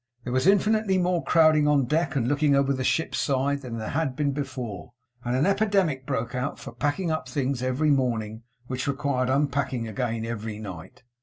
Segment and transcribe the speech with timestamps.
[0.23, 3.89] There was infinitely more crowding on deck and looking over the ship's side than there
[3.89, 4.93] had been before;
[5.23, 10.25] and an epidemic broke out for packing up things every morning, which required unpacking again
[10.25, 11.03] every night.